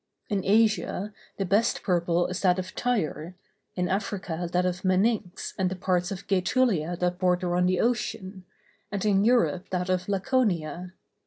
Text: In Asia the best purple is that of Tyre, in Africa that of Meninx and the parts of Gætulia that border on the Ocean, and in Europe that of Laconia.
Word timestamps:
In 0.29 0.43
Asia 0.43 1.13
the 1.37 1.45
best 1.45 1.83
purple 1.83 2.25
is 2.25 2.39
that 2.41 2.57
of 2.57 2.73
Tyre, 2.73 3.35
in 3.75 3.87
Africa 3.87 4.49
that 4.51 4.65
of 4.65 4.81
Meninx 4.81 5.53
and 5.59 5.69
the 5.69 5.75
parts 5.75 6.09
of 6.09 6.25
Gætulia 6.25 6.97
that 6.97 7.19
border 7.19 7.55
on 7.55 7.67
the 7.67 7.79
Ocean, 7.79 8.43
and 8.91 9.05
in 9.05 9.23
Europe 9.23 9.69
that 9.69 9.89
of 9.91 10.09
Laconia. 10.09 10.93